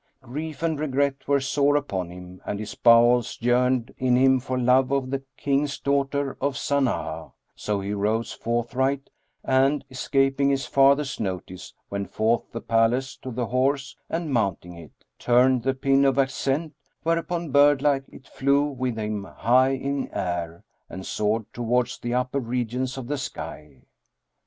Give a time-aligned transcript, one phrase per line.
[0.23, 4.89] Grief and regret were sore upon him and his bowels yearned in him for love
[4.91, 9.11] of the King's daughter of Sana'a; so he rose forthright
[9.43, 15.05] and, escaping his father's notice, went forth the palace to the horse and mounting it,
[15.19, 16.73] turned the pin of ascent,
[17.03, 22.39] whereupon bird like it flew with him high in air and soared towards the upper
[22.39, 23.83] regions of the sky.